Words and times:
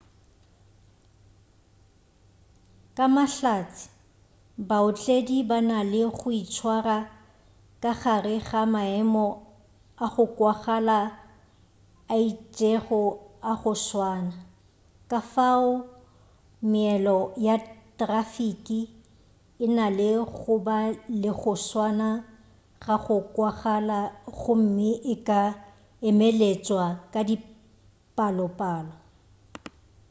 ka 2.97 3.05
mahlatse 3.15 3.85
baotledi 4.67 5.37
ba 5.49 5.57
na 5.69 5.79
le 5.91 6.01
go 6.17 6.29
itshwara 6.43 6.97
ka 7.81 7.91
gare 8.01 8.35
ga 8.49 8.61
maemo 8.73 9.25
a 10.05 10.05
go 10.13 10.25
kwagala 10.35 10.99
a 12.13 12.15
itšego 12.29 13.01
a 13.51 13.53
go 13.61 13.73
swana 13.87 14.35
kafao 15.09 15.69
meelo 16.71 17.17
ya 17.45 17.55
trafiki 17.99 18.81
e 19.65 19.67
na 19.77 19.85
le 19.97 20.09
go 20.37 20.53
ba 20.67 20.77
le 21.21 21.31
go 21.39 21.53
swana 21.67 22.09
ga 22.83 22.95
go 23.03 23.17
kwagala 23.33 23.99
gomme 24.37 24.89
e 25.13 25.15
ka 25.27 25.41
emeletšwa 26.09 26.83
ka 27.11 27.19
dipalopalo 27.27 28.87